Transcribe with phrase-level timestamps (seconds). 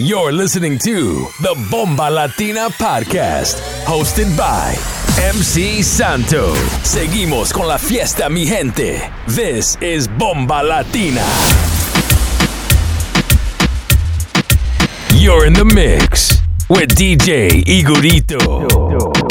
[0.00, 4.76] You're listening to the Bomba Latina Podcast, hosted by
[5.20, 6.54] MC Santo.
[6.84, 9.10] Seguimos con la fiesta, mi gente.
[9.26, 11.26] This is Bomba Latina.
[15.16, 19.27] You're in the mix with DJ Igorito.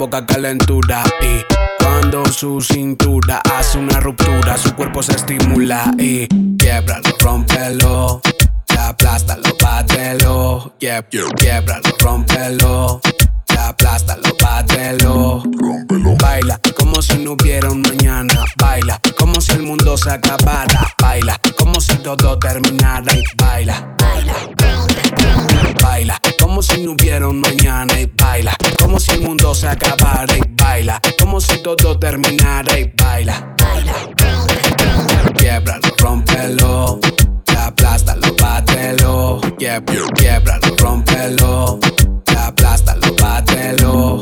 [0.00, 1.44] Provoca calentura y
[1.84, 6.26] cuando su cintura hace una ruptura, su cuerpo se estimula y
[6.56, 8.22] quiebralo, rompelo,
[8.78, 13.00] aplástalo, bátelo, quiebralo, rompelo,
[13.58, 19.98] aplástalo, bátelo, rompelo, baila como si no hubiera un mañana, baila como si el mundo
[19.98, 25.49] se acabara, baila como si todo terminara y baila, baila, baila
[26.38, 30.42] como si no hubiera un mañana y baila, como si el mundo se acabara y
[30.50, 33.94] baila, como si todo terminara y baila, baila,
[35.36, 37.00] quiebralo, rompelo,
[37.56, 41.78] aplástalo, bátelo, quiebralo, rompelo,
[42.36, 44.20] aplástalo, bátelo,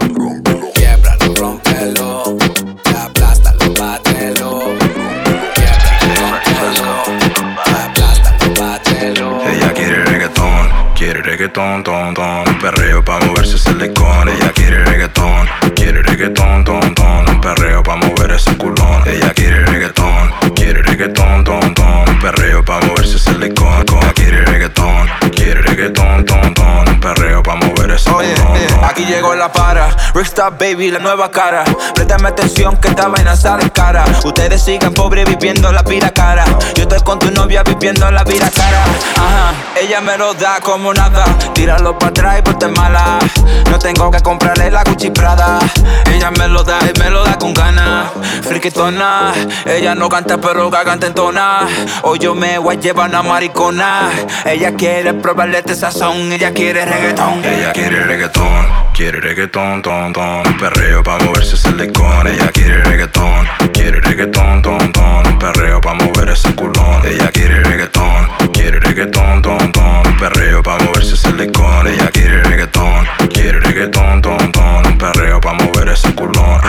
[11.49, 14.29] reggaetón, ton, ton, un perreo pa' moverse ese licón.
[14.29, 19.03] Ella quiere reggaetón, quiere reggaetón, ton, ton, un perreo pa' mover ese culón.
[19.07, 19.58] Ella quiere
[28.99, 29.89] aquí llegó la para.
[30.15, 31.65] Rickstar Baby, la nueva cara.
[31.95, 34.05] Préstame atención que esta vaina sale cara.
[34.25, 36.45] Ustedes siguen pobres viviendo la vida cara.
[36.75, 38.83] Yo estoy con tu novia viviendo la vida cara.
[39.17, 41.25] Ajá, ella me lo da como nada.
[41.55, 43.19] Tíralo para atrás y ponte mala.
[43.71, 45.13] No tengo que comprarle la Gucci.
[46.13, 48.11] Ella me lo da y me lo da con ganas.
[48.43, 49.33] Friquitona,
[49.67, 51.69] ella no canta pero canta en tona.
[52.03, 54.11] Hoy yo me voy a llevar una maricona.
[54.45, 56.33] Ella quiere probarle este sazón.
[56.33, 57.45] Ella quiere reggaetón.
[57.45, 62.27] Ella quiere reggaetón, quiere reggaetón, ton, ton, un perreo pa' moverse ese licón.
[62.27, 67.07] Ella quiere reggaetón, quiere reggaetón, ton, ton, un perreo pa' mover ese culón.
[67.07, 71.87] Ella quiere reggaetón, quiere reggaetón, ton, ton, un perreo pa' moverse ese licón.
[71.87, 76.61] Ella quiere reggaetón, quiere reggaetón, ton, ton, perreo pa' mover ese culón.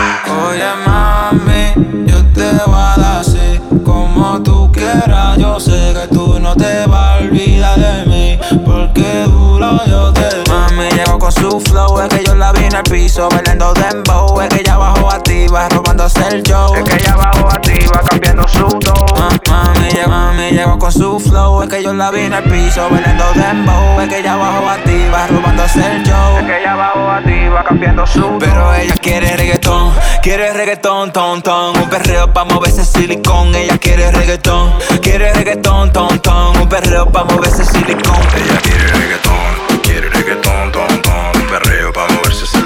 [0.48, 5.36] Oye mami, yo te voy a dar así como tú quieras.
[5.36, 10.48] Yo sé que tú no te vas a olvidar de mí, porque duro yo te
[10.48, 14.40] Mami llegó con su flow, es que yo la vi en el piso bailando dembow,
[14.40, 18.66] es que ella bajó activa robándose el show, es que ella bajó activa cambiando su
[18.66, 18.99] dough.
[19.20, 22.88] Mami, llegó, mami llegó con su flow, es que yo la vi en el piso
[22.90, 27.64] bailando dembow, es que ella bajó activa robándose el show, es que ella bajó activa
[27.64, 28.38] cambiando su.
[28.38, 29.92] Pero ella quiere reggaetón,
[30.22, 34.72] quiere reggaetón, ton, ton, un perreo pa' moverse silicón, ella quiere reggaetón,
[35.02, 38.16] quiere reggaetón, ton, ton, un perreo pa' moverse silicón.
[38.36, 42.60] Ella quiere reggaetón, quiere reggaetón, ton, ton, un perreo pa' moverse ese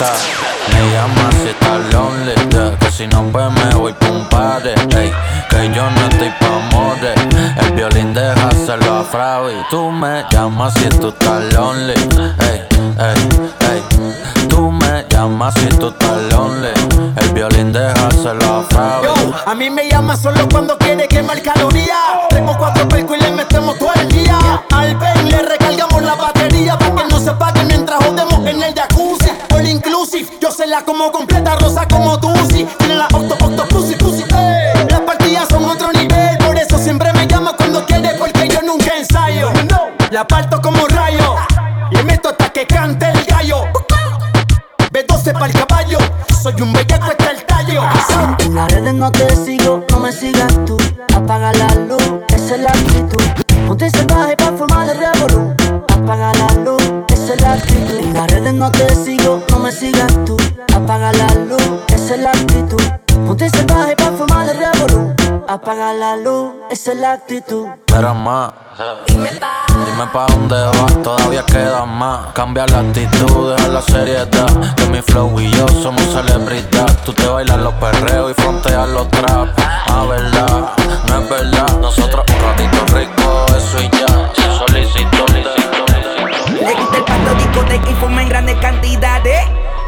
[0.00, 2.32] Me llama si está lonely,
[2.78, 4.70] que si no pues me voy pa' un party,
[5.50, 7.20] que yo no estoy pa' amores.
[7.58, 11.92] El violín deja déjaselo a Fravi, tú me llamas si tú estás lonely.
[87.50, 89.40] discoteca y fuma en grandes cantidades.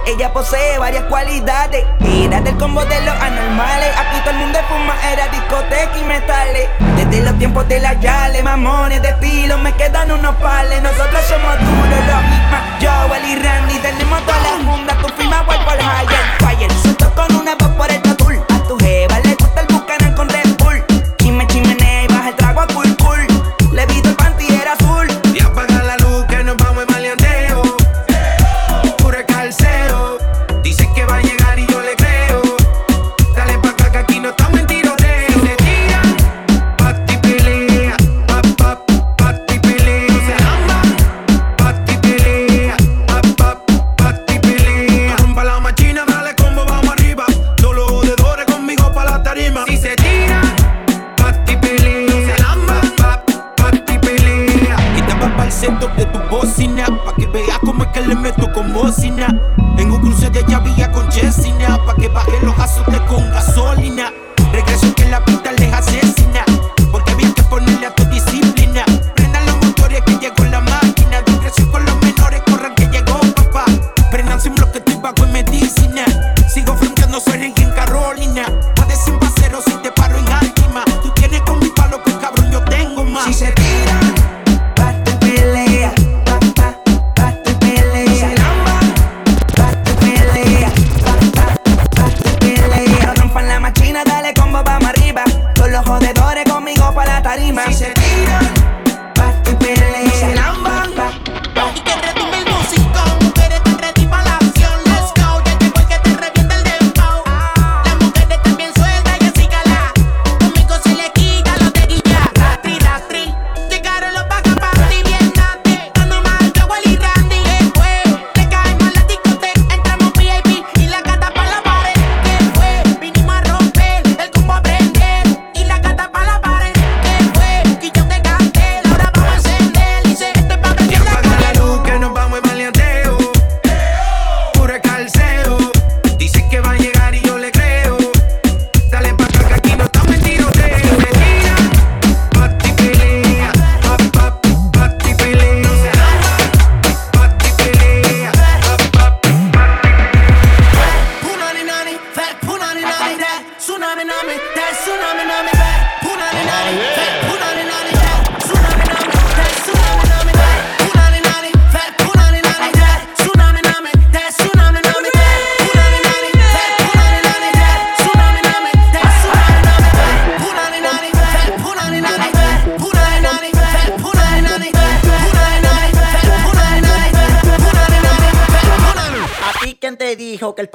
[0.05, 1.87] Ella posee varias cualidades.
[2.05, 3.89] Era del combo de los anormales.
[3.97, 6.69] Aquí todo el mundo fuma, era discoteca y metales.
[6.97, 10.83] Desde los tiempos de las yales, mamones de estilo, me quedan unos pales.
[10.83, 12.63] Nosotros somos duros, los mismas.
[12.81, 14.99] Joel y Randy, tenemos todas las fundas.
[14.99, 16.57] Tu firma, voy por higher.
[16.57, 18.45] Fire, suelto con una voz por el tour.
[18.55, 19.02] A tu jefe.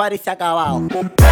[0.07, 1.26] party se ha acabado.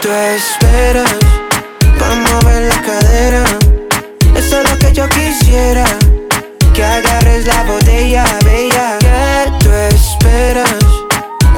[0.00, 1.14] Tú esperas?
[1.98, 3.44] Vamos a mover la cadera.
[4.34, 5.84] Eso es lo que yo quisiera.
[6.72, 8.98] Que agarres la botella, bella.
[9.00, 10.74] ¿Qué tú esperas?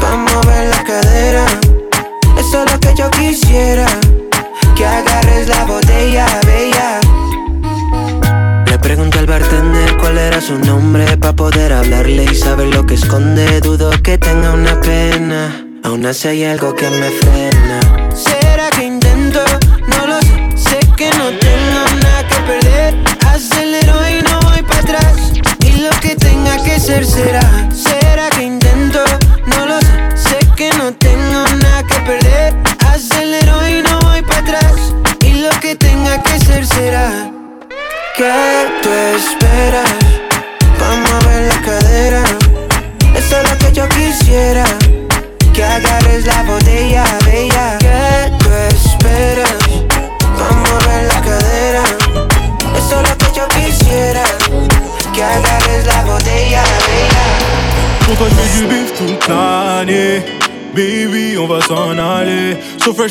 [0.00, 1.46] Vamos a mover la cadera.
[2.38, 3.86] Eso es lo que yo quisiera.
[4.76, 7.00] Que agarres la botella, bella.
[8.66, 12.94] Le pregunté al bartender cuál era su nombre para poder hablarle y saber lo que
[12.94, 13.60] esconde.
[13.60, 15.64] Dudo que tenga una pena.
[15.82, 17.47] Aún así hay algo que me frena.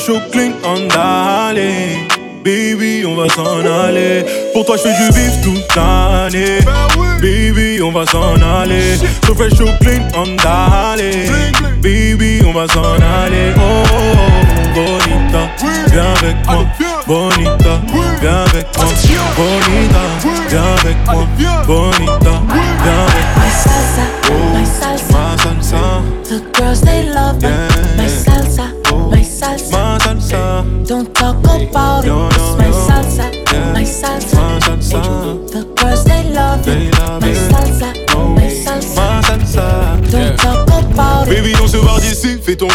[0.08, 2.00] D'aller
[2.42, 4.24] Baby on va s'en aller.
[4.54, 6.60] Pour toi je fais du bif toute l'année.
[7.22, 8.96] Baby on va s'en aller.
[9.26, 9.36] So
[9.82, 11.30] clean on d'aller
[11.82, 13.52] Baby on va s'en aller.
[13.58, 14.00] Oh, oh, oh,
[14.74, 15.50] bonita.
[15.92, 16.66] Viens avec moi
[17.06, 17.82] Bonita.
[18.22, 18.88] Viens avec moi
[19.36, 20.04] Bonita.
[20.50, 21.28] Viens avec moi
[21.68, 22.27] Bonita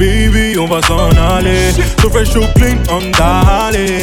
[0.00, 1.72] Baby, on va s'en aller.
[2.00, 4.00] So fresh, so clean, on d'aller.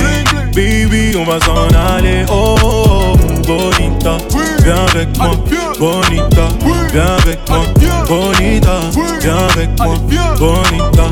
[0.54, 2.24] Baby, on va s'en aller.
[2.30, 4.20] Oh, oh, oh, bonita,
[4.64, 5.32] viens avec moi.
[5.80, 6.50] Bonita,
[6.94, 7.64] viens avec moi.
[8.08, 8.80] Bonita,
[9.20, 9.96] viens avec moi.
[10.38, 11.06] Bonita,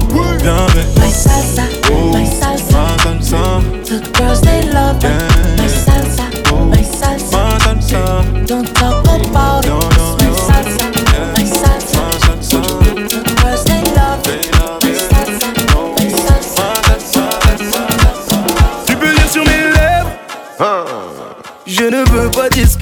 [0.43, 1.03] viens avec moi.
[1.03, 1.63] My salsa,
[2.13, 2.77] my salsa.
[2.77, 5.57] Ma salsa, The girls they love it.
[5.57, 6.25] My salsa,
[6.69, 7.31] my salsa.
[7.31, 8.23] ma salsa.
[8.45, 8.94] Don't talk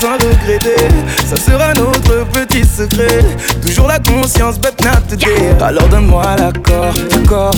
[0.00, 0.88] sans regretter,
[1.28, 3.24] ça sera notre petit secret.
[3.60, 5.54] Toujours la conscience, but not today.
[5.60, 6.94] Alors donne-moi l'accord,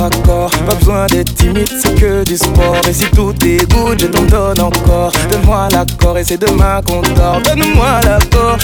[0.03, 0.51] à corps.
[0.67, 2.81] Pas besoin d'être timide, c'est que du sport.
[2.89, 5.13] Et si tout est good, je t'en donne encore.
[5.31, 7.41] Donne-moi l'accord et c'est demain qu'on dort.
[7.45, 8.59] Donne-moi l'accord,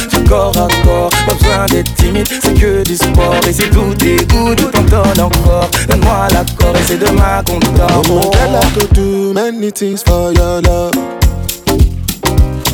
[0.56, 1.10] à corps.
[1.26, 3.40] Pas besoin d'être timide, c'est que du sport.
[3.48, 5.70] Et si tout est good, je t'en donne encore.
[5.88, 8.02] Donne-moi l'accord et c'est demain qu'on dort.
[8.10, 10.92] Oh, girl, I could do many things for your love.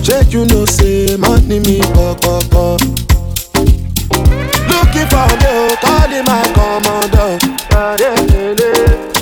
[0.05, 2.77] shey you know say money me kọkọkọ.
[4.71, 7.39] looking for dough calling my commander.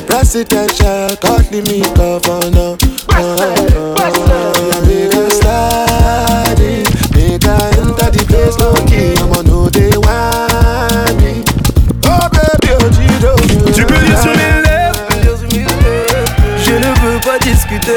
[0.06, 2.76] presidential calling me governor.
[3.08, 9.68] Uh, uh, make I start it make I enter the place low key ọmọ no
[9.76, 11.32] dey whine me.
[12.12, 13.72] ó bẹ̀bí òjì dòdò.
[13.76, 14.51] jìbìlì sùn.
[17.62, 17.96] Discuter.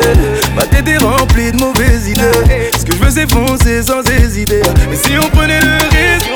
[0.56, 2.70] Ma tête est remplie de mauvaises idées.
[2.78, 4.62] Ce que je veux c'est foncer sans hésiter.
[4.92, 6.30] Et si on prenait le risque,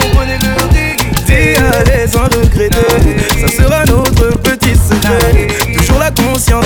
[1.25, 2.77] t'es à l'aise sans regretter.
[3.39, 5.47] Ça sera notre petit secret.
[5.77, 6.65] Toujours la conscience,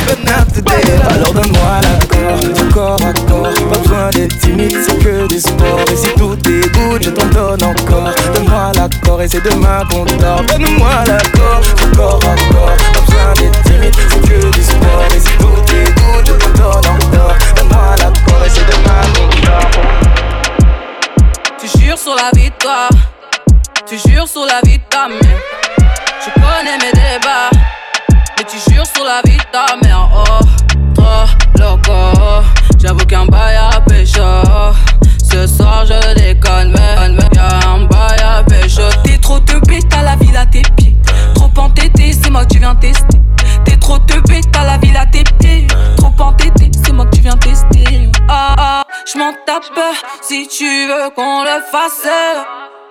[0.54, 0.72] today.
[1.10, 3.70] Alors donne-moi l'accord, corps à corps.
[3.72, 5.80] Pas besoin d'être timide, c'est que du sport.
[5.92, 8.10] Et si tout good, je t'en donne encore.
[8.34, 10.44] Donne-moi l'accord et c'est demain qu'on dort.
[10.48, 11.62] Donne-moi l'accord,
[11.96, 12.78] corps à corps.
[12.94, 14.73] Pas besoin d'être timide, c'est que du sport.
[22.04, 22.90] Sur la vie toi,
[23.88, 25.40] tu jures sur la vie de ta mère.
[26.20, 27.50] Je connais mes débats,
[28.38, 30.10] mais tu jures sur la vie de ta mère.
[30.14, 30.44] Oh,
[30.94, 32.44] trop loco,
[32.78, 34.22] j'avoue qu'un bail à pécho.
[35.32, 38.82] Ce soir je déconne, mais y'a un bail à pécho.
[39.06, 40.98] T'es trop teubé, t'as la ville à tes pieds.
[41.36, 43.22] Trop entêté, c'est moi que tu viens tester.
[43.64, 45.68] T'es trop teubé, t'as la ville à tes pieds.
[49.04, 52.08] Ah, j'm'en tape si tu veux qu'on le fasse.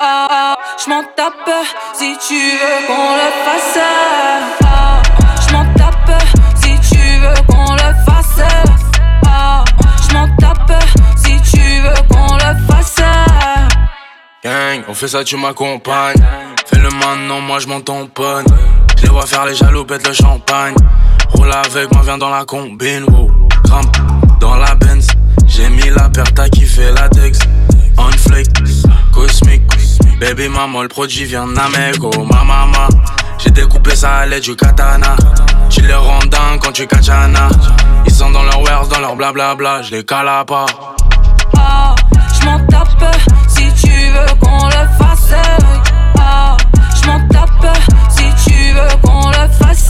[0.01, 1.51] Ah ah, j'm'en tape
[1.95, 3.79] si tu veux qu'on le fasse.
[4.65, 5.03] Ah,
[5.49, 6.23] j'm'en tape
[6.57, 8.43] si tu veux qu'on le fasse.
[9.27, 9.65] Ah,
[10.09, 10.83] j'm'en tape
[11.17, 12.97] si tu veux qu'on le fasse.
[14.45, 16.23] Gang, on fait ça, tu m'accompagnes.
[16.67, 18.47] Fais le maintenant, moi je m'en tamponne.
[18.97, 20.75] Je les vois faire les jaloux, pète le champagne.
[21.31, 23.05] Roule avec moi, viens dans la combine.
[23.05, 23.31] Wow.
[23.65, 23.97] Grimpe
[24.41, 25.12] dans la Benz.
[25.47, 27.39] J'ai mis la paire, t'as kiffé la Dex.
[27.99, 28.49] On flake,
[29.13, 29.63] cosmique.
[30.21, 32.11] Baby maman, le produit vient d'Amego.
[32.25, 32.89] Ma maman,
[33.39, 35.17] j'ai découpé ça à l'aide du katana.
[35.69, 36.21] Tu les rends
[36.61, 37.49] quand tu kachana.
[38.07, 39.83] Ils sont dans leur wares, dans leur blablabla.
[39.83, 40.67] Je les cale à part.
[41.57, 41.95] Ah,
[42.41, 43.17] j'm'en tape
[43.49, 45.35] si tu veux qu'on le fasse.
[46.19, 46.57] Ah,
[47.03, 47.77] j'm'en tape
[48.11, 49.89] si tu veux qu'on le fasse.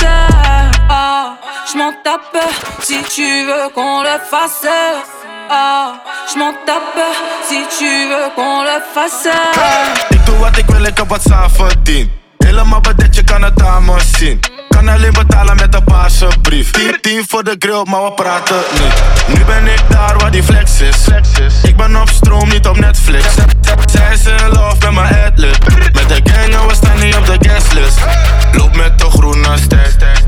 [1.72, 2.44] Ah, j'm'en tape
[2.82, 4.66] si tu veux qu'on le fasse.
[5.48, 5.94] Ah,
[6.30, 7.02] j'm'en tape
[7.48, 8.62] si tu veux qu'on.
[10.10, 12.10] Ik doe wat ik wil, ik heb wat zelf verdiend.
[12.38, 14.40] Helemaal bedekt, je kan het aan me zien.
[14.68, 16.70] Kan alleen betalen met een paarse brief.
[16.70, 19.02] 10, 10 voor de grill, maar we praten niet.
[19.38, 21.06] Nu ben ik daar waar die flex is.
[21.62, 23.24] Ik ben op stroom, niet op Netflix.
[23.92, 25.64] Zij is in love met mijn adlib.
[25.92, 27.98] Met de gang en we staan niet op de guestlist.
[28.52, 30.21] Loop met de groene ster.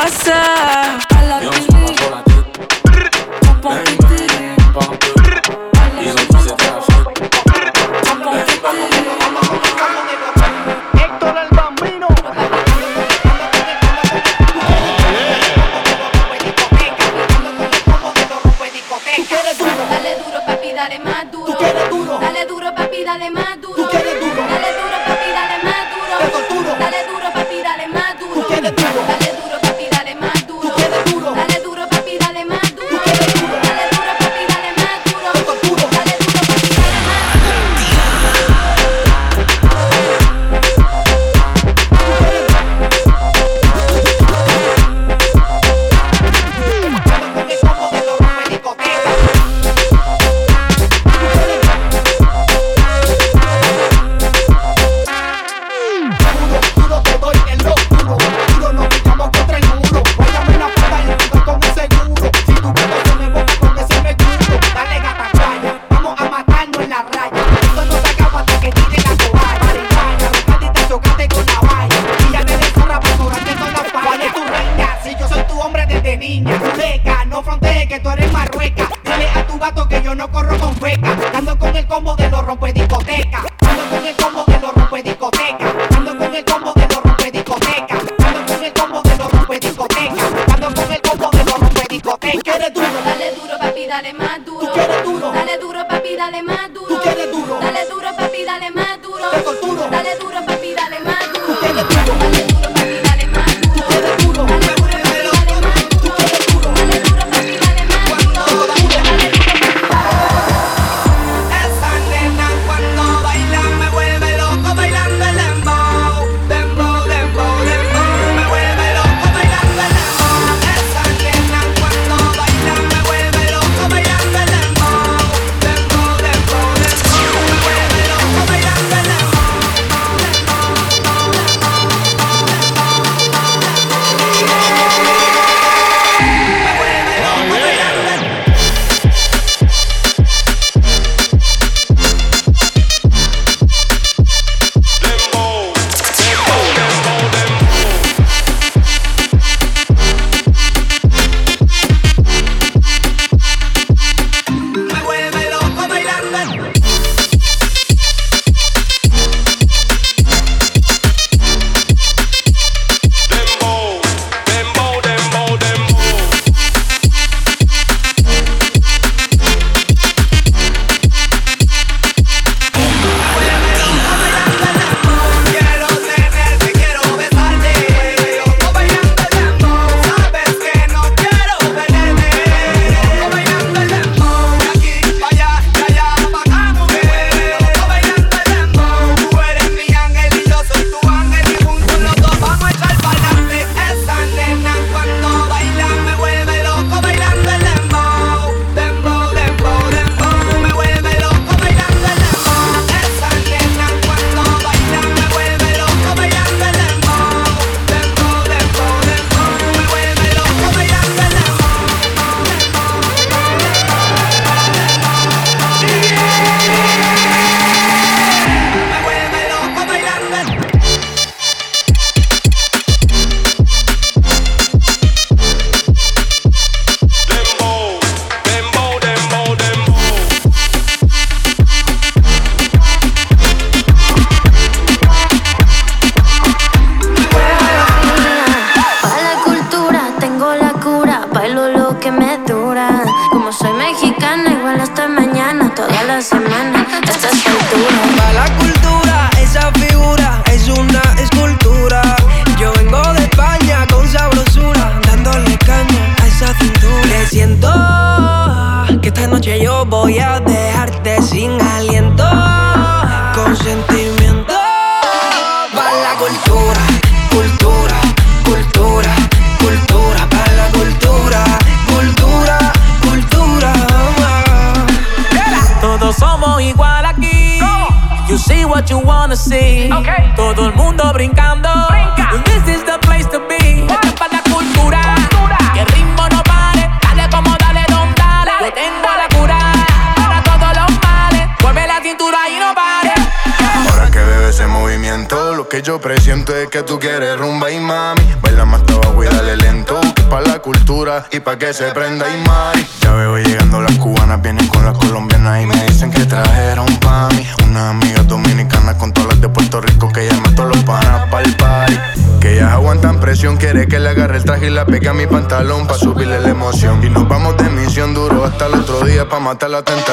[0.00, 1.19] passar.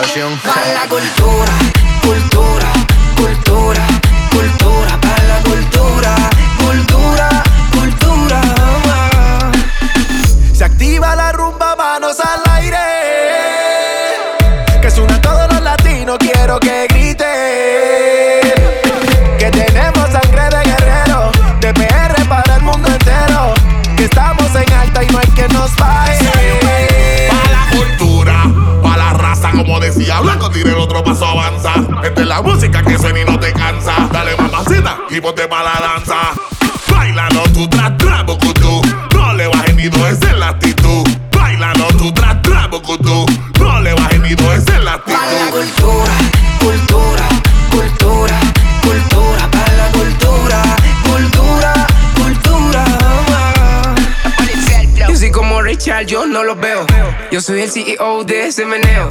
[0.01, 0.39] estación.
[0.43, 1.53] Para la cultura,
[2.01, 2.71] cultura,
[3.15, 3.87] cultura,
[4.29, 6.15] cultura, para la cultura,
[6.59, 8.41] cultura, cultura.
[10.53, 11.15] Se activa
[30.47, 31.73] cuando tire el otro paso avanza.
[32.03, 33.93] Esta es la música que suena y no te cansa.
[34.11, 36.15] Dale mamacita y ponte pa' la danza.
[36.89, 38.81] Bailalo tu tra tra bucutú.
[39.13, 41.07] No le bajes ni dos, esa es la actitud.
[41.31, 43.25] Bailalo tu tra tra bucutú.
[43.59, 45.17] No le bajes ni dos, es la actitud.
[45.17, 46.13] Pa' la cultura,
[46.59, 47.27] cultura,
[47.71, 48.39] cultura,
[48.81, 49.51] cultura.
[49.51, 50.61] Pa' cultura,
[51.03, 52.85] cultura, cultura.
[55.09, 56.85] Yo soy como Richard, yo no los veo.
[57.31, 59.09] Yo soy el CEO de ese meneo.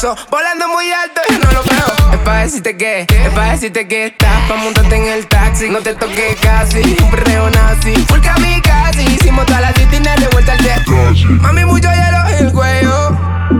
[0.00, 2.14] So, volando muy alto, yo no lo veo.
[2.14, 5.68] Es pa' decirte que, es pa' decirte que estás pa' montarte en el taxi.
[5.68, 7.94] No te toques casi, un perreo nazi.
[8.08, 10.96] Full casi hicimos todas las titinas de vuelta al teatro.
[11.42, 13.16] Mami, mucho hielo en el cuello.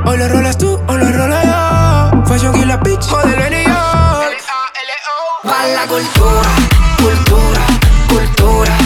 [0.07, 2.25] O lo rolas tú, o lo rolo yo.
[2.25, 4.37] Fashion y la bitch, modelo en New York.
[5.47, 6.51] Va la cultura,
[6.99, 7.61] cultura,
[8.09, 8.80] cultura.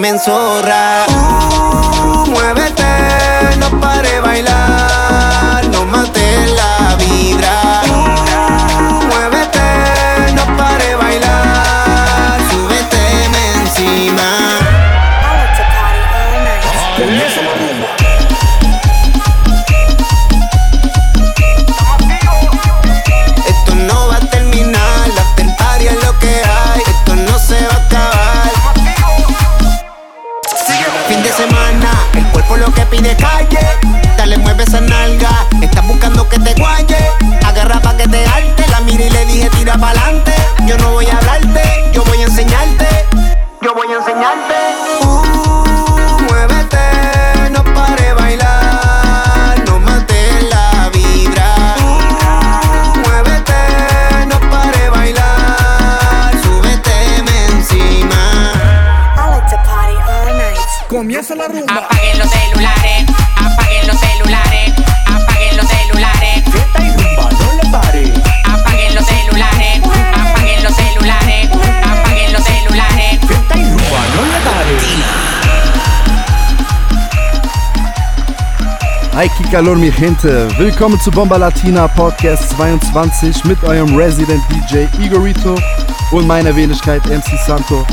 [0.00, 0.08] me
[79.50, 80.48] Kikalor, mi Gente.
[80.58, 85.58] Willkommen zu Bomba Latina Podcast 22 mit eurem Resident DJ Igorito
[86.12, 87.84] und meiner Wenigkeit MC Santo.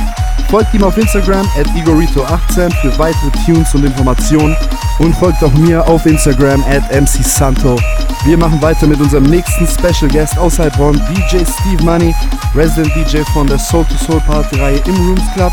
[0.51, 4.55] Folgt ihm auf Instagram at Igorito18 für weitere Tunes und Informationen
[4.99, 7.75] und folgt auch mir auf Instagram at MC Santo.
[8.23, 12.13] Wir machen weiter mit unserem nächsten Special Guest aus Heilbronn, DJ Steve Money,
[12.53, 15.51] Resident DJ von der Soul to Soul Party Reihe im Rooms Club.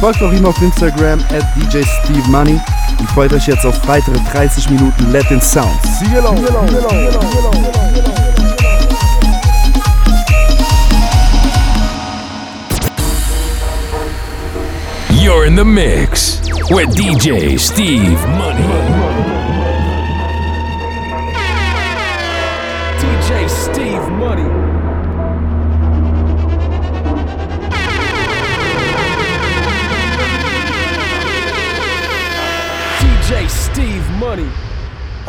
[0.00, 2.60] Folgt auch ihm auf Instagram at DJ Steve Money
[2.98, 5.98] und freut euch jetzt auf weitere 30 Minuten Latin Sounds.
[5.98, 6.38] See you along.
[15.10, 19.37] You're in the mix with DJ Steve Money.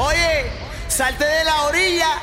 [0.02, 0.50] Oye,
[0.88, 2.22] salte de la orilla,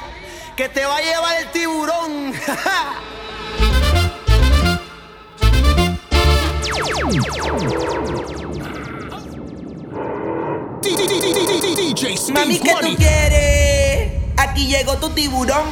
[0.57, 2.33] que te va a llevar el tiburón.
[12.33, 14.23] Mami, ¿qué tú quieres?
[14.39, 15.67] Aquí llegó tu tiburón.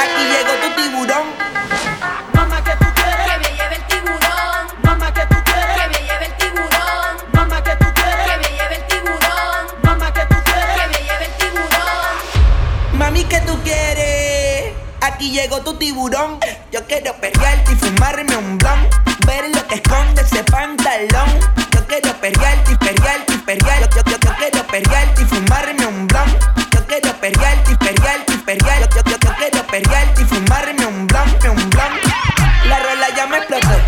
[0.00, 1.45] Aquí llegó tu tiburón.
[15.26, 16.38] Aquí llegó tu tiburón.
[16.70, 18.88] Yo quiero perrearte y fumarme un blon.
[19.26, 21.40] Ver lo que esconde ese pantalón.
[21.72, 23.90] Yo quiero perrearte y perrearte y perrear.
[23.90, 26.30] Yo, yo, yo quiero perrearte y fumarme un blon.
[26.70, 28.88] Yo quiero perrearte y perrearte y.
[28.94, 31.92] Yo, yo, yo quiero perrearte y fumarme un blon, un blon.
[32.68, 33.80] La rola ya me explotó.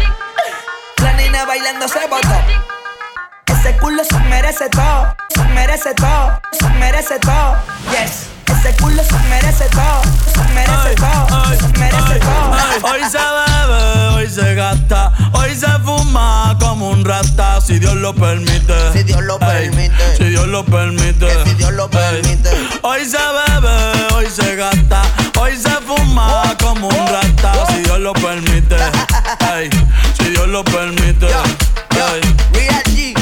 [1.05, 2.35] La nena bailando se botó.
[3.47, 7.57] Ese culo se merece todo, se merece todo, se merece todo.
[7.93, 8.27] Yes,
[8.59, 10.03] ese culo se merece todo,
[10.33, 12.91] se merece todo, se merece todo.
[12.91, 18.15] Hoy se bebe, hoy se gasta, hoy se fuma como un rata, si Dios lo
[18.15, 18.75] permite.
[18.93, 20.17] Si Dios lo permite.
[20.17, 21.45] Si Dios lo permite.
[21.45, 22.51] si Dios lo permite.
[22.83, 25.03] Hoy se bebe, hoy se gasta,
[25.39, 28.77] hoy se fuma como un rata, si Dios lo permite.
[30.19, 31.29] Si Dios lo permite.
[32.53, 33.15] Real G,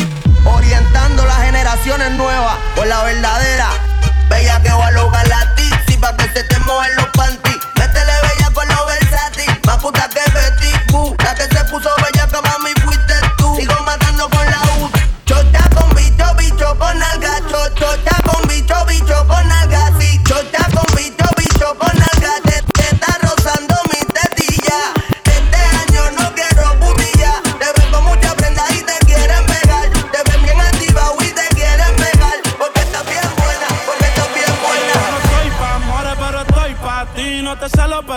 [0.44, 3.85] orientando las generaciones nuevas por la verdadera.
[4.92, 7.58] Lograr la tizi pa' que se te mojen los panties.
[7.74, 10.08] Métele bella con los versátil, más puta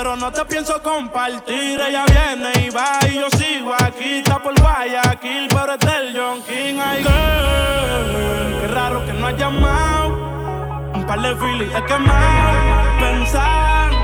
[0.01, 1.77] pero no te pienso compartir.
[1.77, 4.19] Ella viene y va y yo sigo aquí.
[4.19, 6.79] Está por Guayaquil, pero es del John King.
[6.81, 7.03] Ay,
[8.61, 10.07] qué raro que no has llamado.
[10.95, 12.99] Un par de feelings he quemado.
[13.01, 13.98] Pensando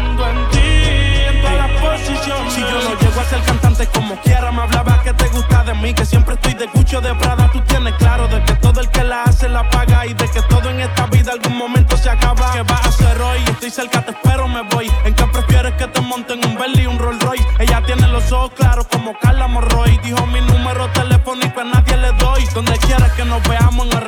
[2.26, 5.76] Si yo no llego a ser cantante como quiera, me hablaba que te gusta de
[5.76, 5.93] mí.
[5.93, 7.51] Que siempre estoy de Gucci o de Prada.
[7.51, 10.07] Tú tienes claro de que todo el que la hace la paga.
[10.07, 12.51] Y de que todo en esta vida algún momento se acaba.
[12.53, 13.43] ¿Qué vas a hacer hoy?
[13.47, 14.91] Estoy cerca, te espero, me voy.
[15.03, 17.47] ¿En qué prefieres que te monten un Bentley y un Rolls Royce?
[17.59, 19.99] Ella tiene los ojos claros como Carla Morroy.
[20.03, 22.43] Dijo mi número telefónico a nadie le doy.
[22.55, 24.03] Donde quieras que nos veamos en el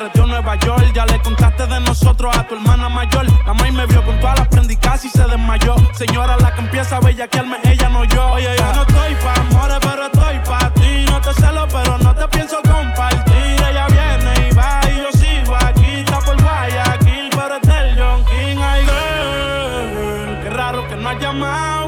[0.97, 3.23] ya le contaste de nosotros a tu hermana mayor.
[3.45, 5.75] La maíz me vio con todas las prendas y casi se desmayó.
[5.93, 8.31] Señora, la que empieza a bellaquearme, ella no yo.
[8.31, 11.05] Oye, no estoy pa' amores, pero estoy pa' ti.
[11.07, 13.35] No te celo, pero no te pienso compartir.
[13.35, 15.99] Ella viene y va y yo sigo aquí.
[15.99, 18.57] Está por Guayaquil, pero es del John King.
[18.59, 21.87] Ay, girl, qué raro que no has llamado.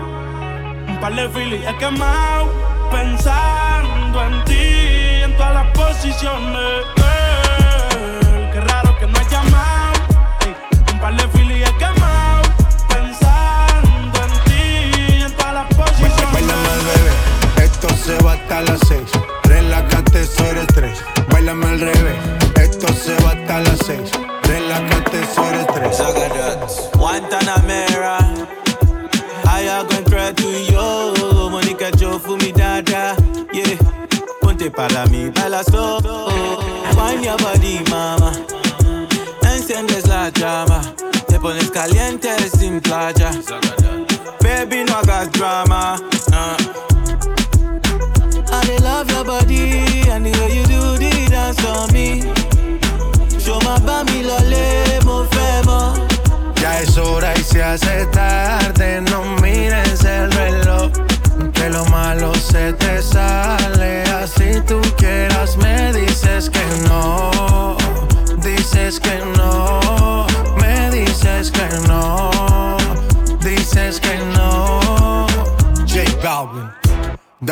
[0.88, 2.48] Un par de filis he quemado.
[2.92, 6.99] Pensando en ti, en todas las posiciones.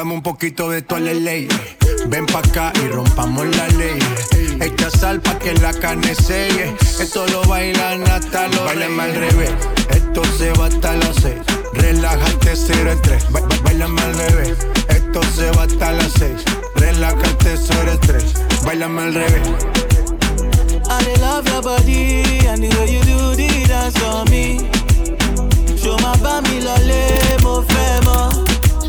[0.10, 1.50] Un poquito de tu ley.
[2.08, 4.00] Ven pa' acá y rompamos la ley.
[4.62, 6.76] Echa sal pa' que la carne selle.
[7.00, 9.52] Esto lo bailan hasta los Báilame al revés.
[9.90, 11.42] Esto se va hasta las seis.
[11.74, 13.26] Relájate, cero estrés.
[13.64, 14.58] Bailame al revés.
[14.88, 16.42] Esto se va hasta las seis.
[16.76, 18.34] Relájate, cero estrés.
[18.66, 19.48] Bailame al revés.
[20.90, 24.70] I love your body and the way you do the dance for me.
[25.78, 28.47] Show my family, love, mo, femo.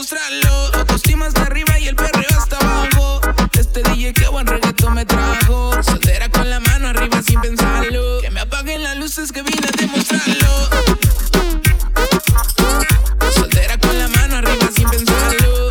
[0.00, 0.78] demostrarlo.
[0.78, 3.20] Autoestima hasta arriba y el perreo hasta abajo.
[3.58, 5.82] Este DJ que buen reggaetón me trajo.
[5.82, 8.20] Soltera con la mano arriba sin pensarlo.
[8.22, 10.68] Que me apaguen las luces que vine a demostrarlo.
[13.34, 15.68] Soltera con la mano arriba sin pensarlo.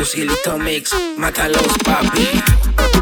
[0.00, 2.97] Usilito Mix, mátalos papi.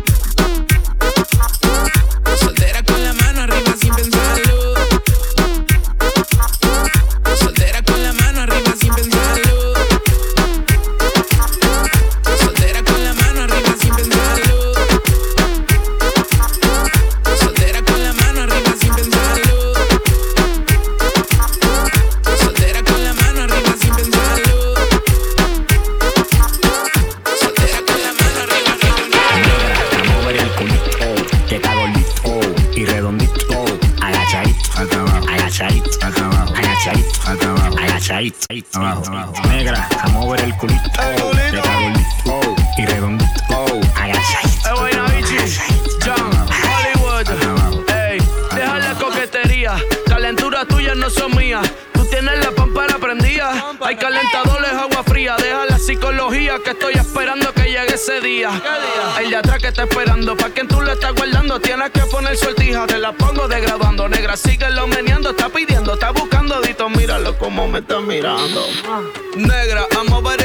[59.77, 60.35] está esperando.
[60.37, 62.87] Pa' quien tú lo estás guardando, tienes que poner sortija.
[62.87, 64.09] Te la pongo degradando.
[64.09, 65.31] Negra, sigue lo meneando.
[65.31, 66.61] Está pidiendo, está buscando.
[66.63, 68.67] Dito, míralo como me está mirando.
[68.89, 69.03] Ah.
[69.37, 70.43] Negra, amo ver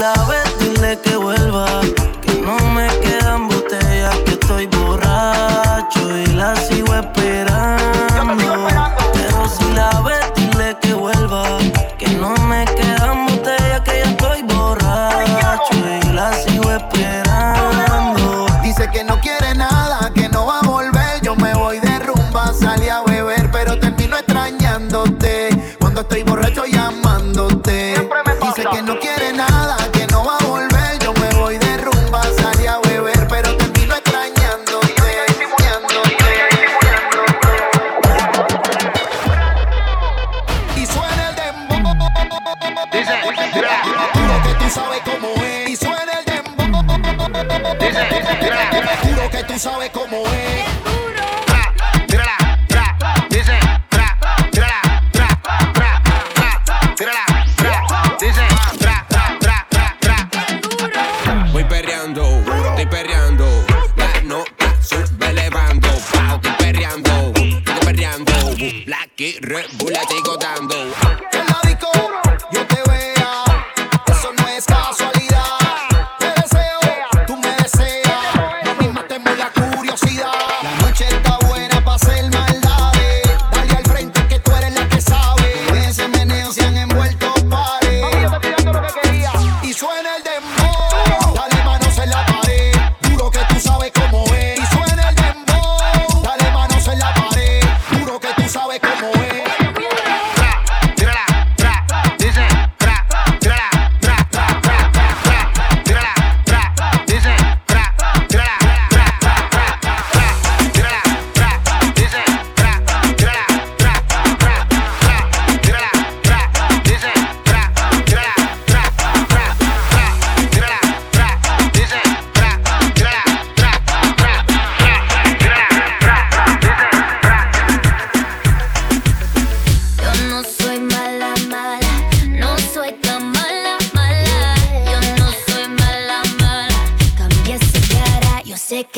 [0.00, 0.39] love it.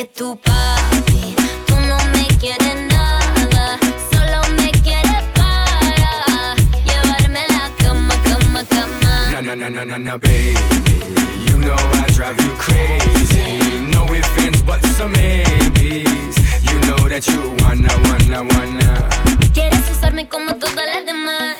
[0.03, 1.37] que tú papi,
[1.67, 3.79] tú no me quieres nada,
[4.11, 9.31] solo me quieres para llevarme a la cama, cama, cama.
[9.33, 10.55] No, no, no, no, no, no, baby,
[11.47, 13.61] you know I drive you crazy.
[13.93, 16.37] No ifs, ands, buts or maybes,
[16.69, 19.09] you know that you wanna, wanna, wanna.
[19.55, 21.57] Quieres usarme como todas las demás.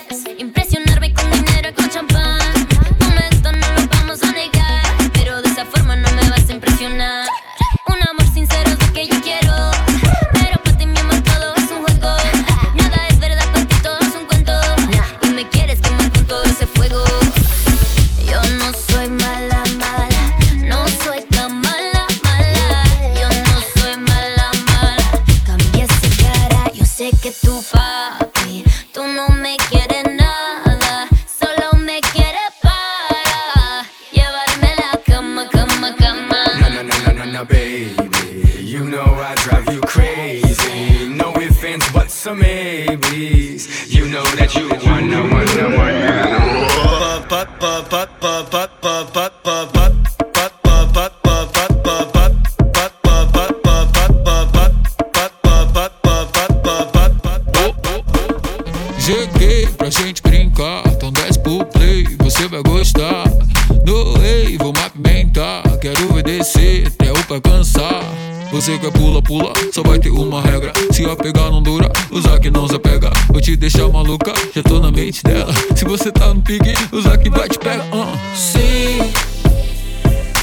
[76.59, 77.87] peguei, usa vai te pegar.
[77.95, 78.37] Uh.
[78.37, 79.11] Sim,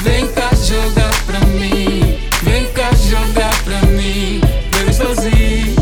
[0.02, 2.18] vem cá jogar pra mim.
[2.42, 4.42] Vem cá jogar pra mim.
[4.72, 5.76] Bebe sozinho.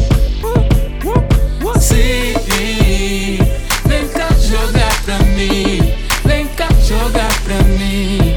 [1.80, 3.38] Sim,
[3.86, 5.94] vem cá jogar pra mim.
[6.26, 8.36] Vem cá jogar pra mim.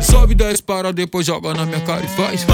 [0.00, 2.46] Sobe 10 para depois joga na minha cara e faz.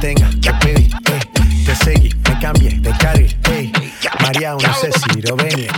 [0.00, 3.72] detenga, te pedí, ey, eh, te seguí, me cambié de carril, ey,
[4.20, 5.72] María, no sé si lo venía.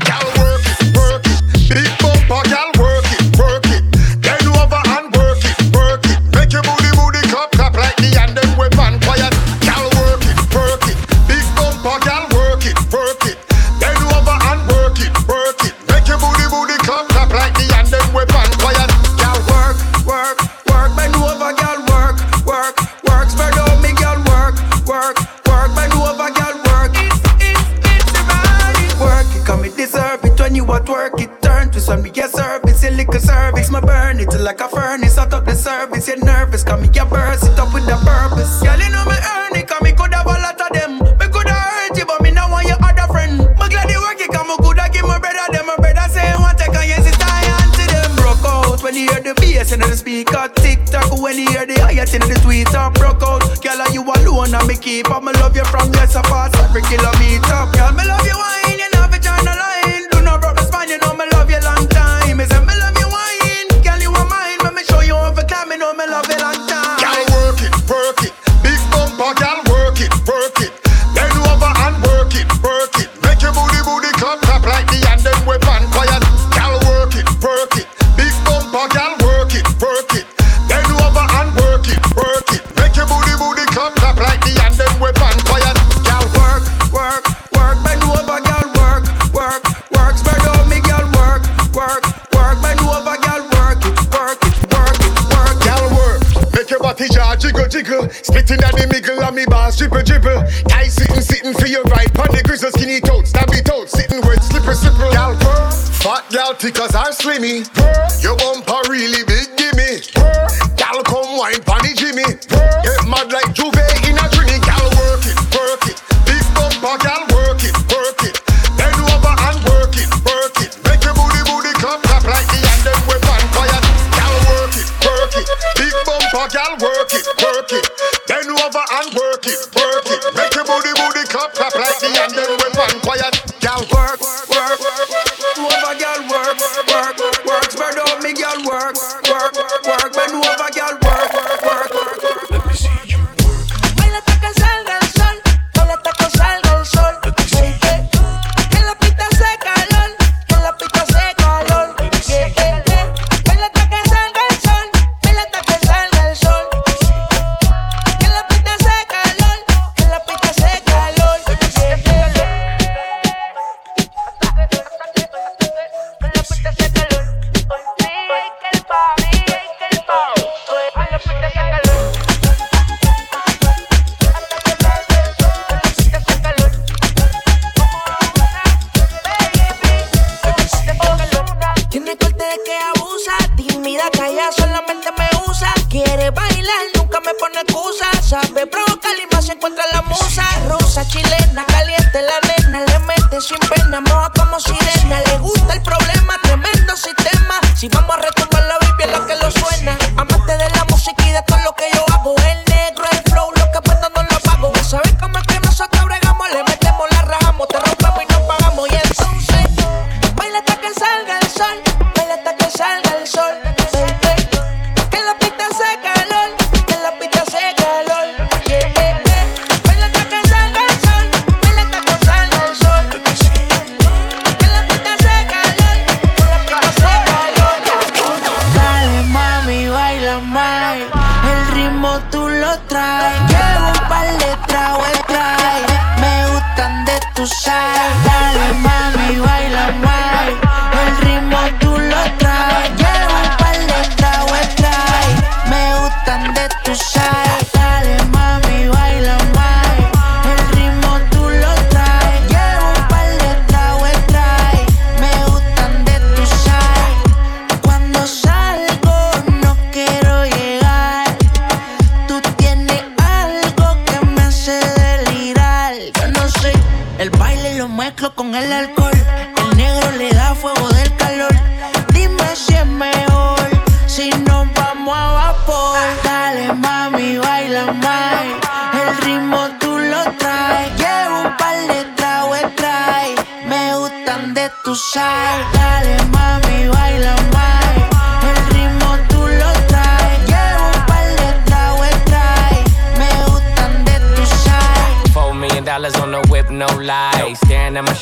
[107.28, 107.77] Clemmy.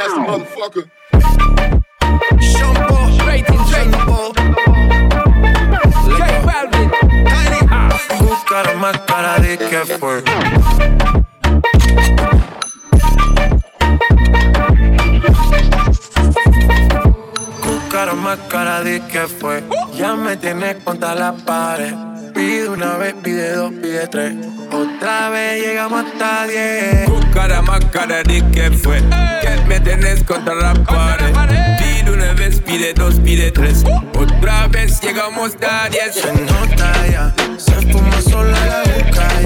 [0.00, 0.90] A nasty motherfucker.
[8.18, 10.22] Buscar más cara de que fue.
[17.66, 19.62] Buscar más cara de que fue.
[19.98, 22.09] Ya me tienes contra la pared.
[22.40, 24.34] Pide una vez, pide dos, pide tres.
[24.72, 27.10] Otra vez llegamos hasta diez.
[27.34, 28.98] Cara más cara de que fue.
[29.42, 31.34] Que me tenés contra la pared.
[31.76, 33.84] Pide una vez, pide dos, pide tres.
[34.18, 36.14] Otra vez llegamos a diez.
[36.14, 39.39] Se nota ya, se fuma sola la boca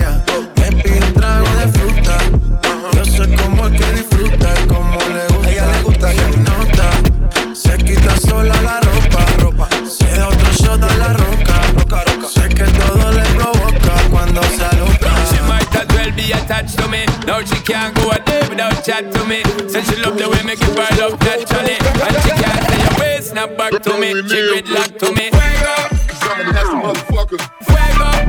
[17.26, 19.42] Now she can't go a day without chat to me.
[19.68, 21.76] Said she love the way me give her love naturally.
[21.80, 24.08] And she can't say a way snap back to me.
[24.28, 25.30] She gridlock to me.
[25.30, 25.76] Fuego,
[26.08, 27.54] Cause I'm a fuego.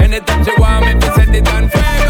[0.02, 2.05] Anytime she want me, to set it on fuego.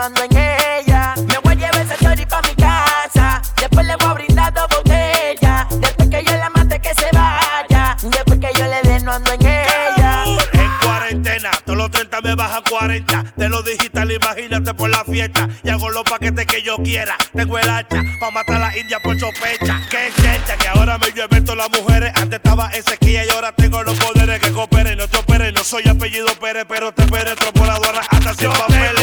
[0.00, 1.26] en.
[1.26, 3.42] Me voy a llevar esa chori pa' mi casa.
[3.56, 5.66] Después le voy a brindar dos botellas.
[5.70, 7.96] Después que yo la mate, que se vaya.
[8.02, 10.24] Después que yo le dé, no ando en ella.
[10.52, 13.24] En cuarentena, todos los 30 me baja 40.
[13.34, 15.48] De lo digital, imagínate por la fiesta.
[15.64, 17.16] Y hago los paquetes que yo quiera.
[17.34, 19.80] Tengo el hacha pa' matar a la india por chopecha.
[19.90, 22.12] Que gente que ahora me llueve todas las mujeres.
[22.14, 24.96] Antes estaba en sequía y ahora tengo los poderes que cooperen.
[24.96, 25.18] No te
[25.52, 28.97] no soy apellido Pérez, pero te peretro por la hasta sin papel.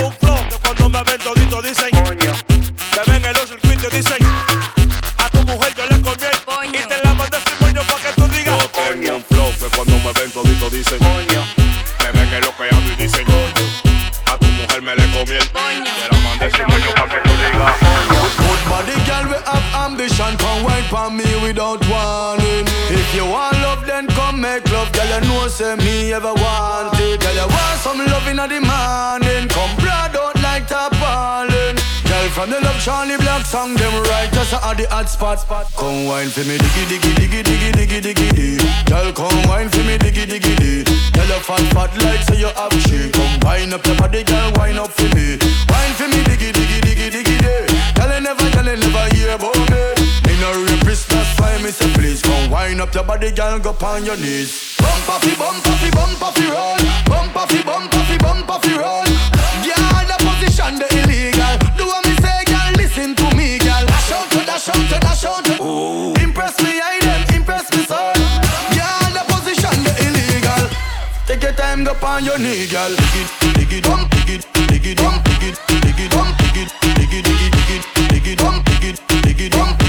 [10.98, 11.44] Todito dicen
[12.04, 13.26] Me ven en lo que ando y dicen
[14.32, 15.60] A tu mujer me le comí el Te
[16.12, 17.76] la mandé testimonio pa' que tú digas
[18.38, 20.38] Good body girl, we have ambition.
[20.38, 22.66] Come wine for me without warning.
[22.90, 24.92] If you want love, then come make love.
[24.92, 27.22] Girl, you know say me ever want it.
[27.22, 29.25] Girl, you want some love in the morning.
[32.46, 35.42] Girl, from the love Charlie Black song, them right just at the hot spot.
[35.76, 38.86] Come wine for me, diggy diggy diggy diggy diggy diggy diggy.
[38.86, 40.86] Girl, come wine for me, diggy diggy diggy.
[41.10, 43.14] Girl, you fat fat like say you have shit.
[43.14, 45.42] Come wine up your body, girl, wine up for me.
[45.42, 47.66] Wine for me, diggy diggy diggy diggy diggy.
[47.98, 49.82] Girl, you never, girl, you never hear about me.
[50.30, 53.74] In a rapist, that's why me say please come wine up your body, girl, go
[53.82, 54.78] on your knees.
[54.78, 56.78] Bump off bump off bump off roll.
[57.10, 59.06] Bump off bump off bump off roll.
[59.66, 61.05] Girl, the position the
[64.66, 66.22] dash out to dash out.
[66.22, 68.16] Impress me, I them impress me, son.
[68.74, 70.70] Girl, the position the illegal.
[71.28, 72.90] Take your time, go on your knee, girl.
[72.90, 76.96] Dig it, dig it, dig it, dig it, dig it, dig it, dig it, dig
[76.96, 79.85] it, dig it, dig it, dig it, dig it, dig it,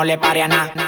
[0.00, 0.79] no le pare a nada.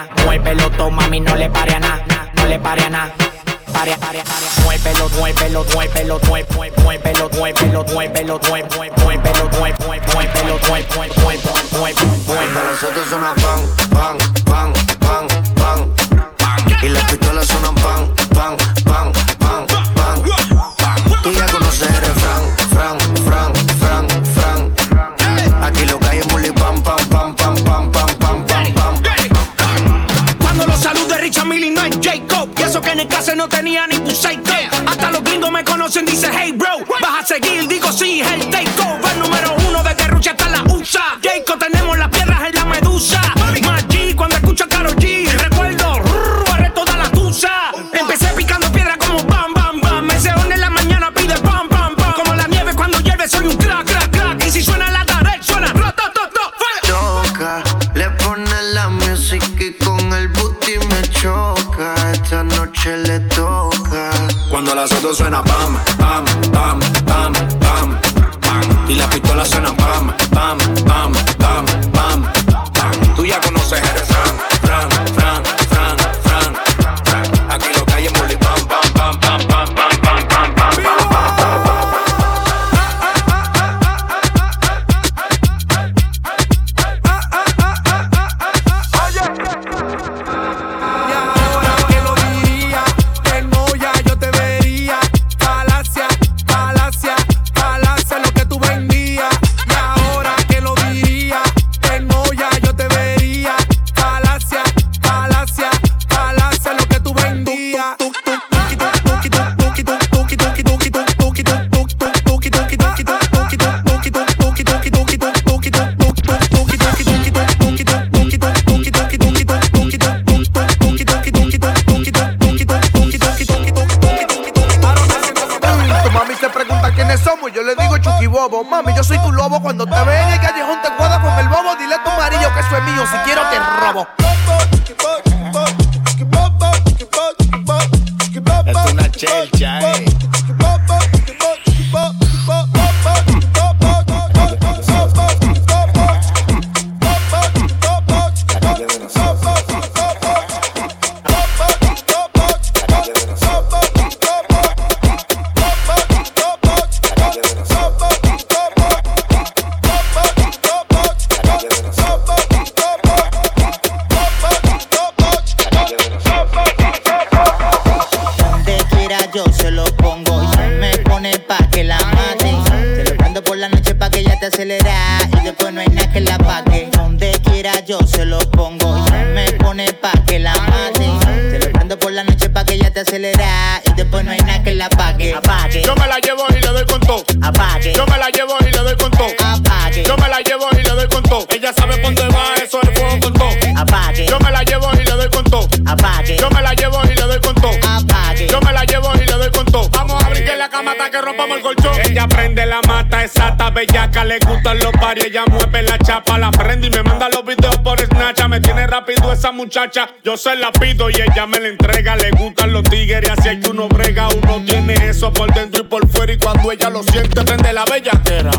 [209.72, 212.14] muchacha, yo se la pido y ella me la entrega.
[212.16, 214.28] Le gustan los tigres, y así es que uno brega.
[214.28, 216.30] Uno tiene eso por dentro y por fuera.
[216.30, 218.50] Y cuando ella lo siente, prende la bellaquera.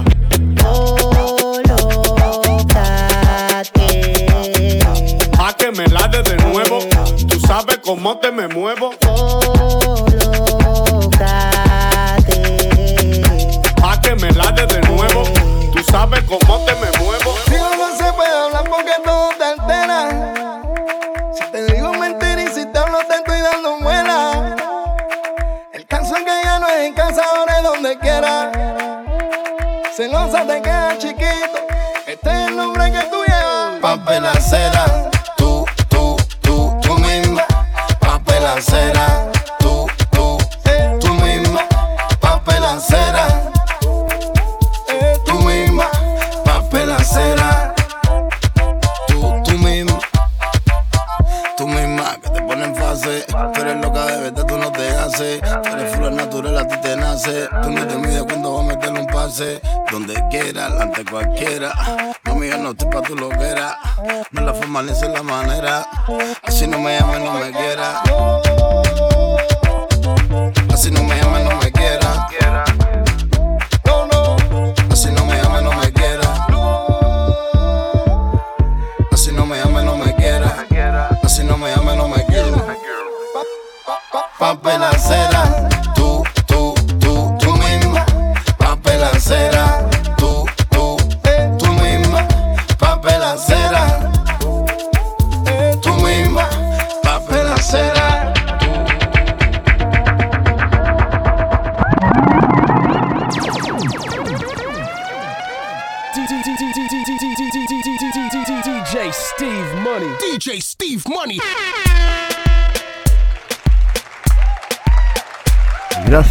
[0.60, 0.90] Colócate.
[5.38, 6.80] A que me la de de nuevo.
[7.28, 8.96] Tú sabes cómo te me muevo.
[9.00, 9.92] Colócate.
[13.84, 15.26] A que me la de de nuevo.
[15.74, 17.36] Tú sabes cómo te me muevo.
[17.46, 19.23] Si no se puede hablar porque no
[30.24, 31.60] Gózate que chiquito,
[32.08, 33.82] este es el nombre que tú llevas.
[33.82, 35.03] Papel acera.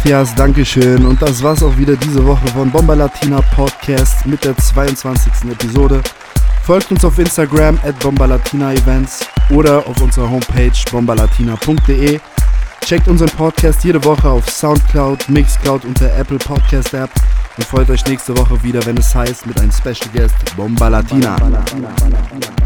[0.03, 1.05] Gracias, Dankeschön.
[1.05, 5.49] Und das war's auch wieder diese Woche von Bomba Latina Podcast mit der 22.
[5.49, 6.01] Episode.
[6.65, 12.19] Folgt uns auf Instagram at Bomba Latina Events oder auf unserer Homepage bombalatina.de.
[12.83, 17.09] Checkt unseren Podcast jede Woche auf Soundcloud, Mixcloud und der Apple Podcast App
[17.55, 21.37] und freut euch nächste Woche wieder, wenn es heißt mit einem Special Guest Bomba Latina.
[21.37, 22.62] Bomba Latina.